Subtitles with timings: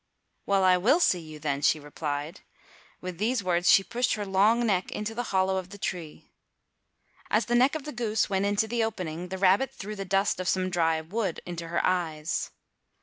[0.47, 2.39] "Well, I will see you then," she replied.
[3.01, 6.31] With these words she pushed her long neck into the hollow of the tree.
[7.29, 10.39] As the neck of the goose went into the opening the rabbit threw the dust
[10.39, 12.49] of some dry wood into her eyes.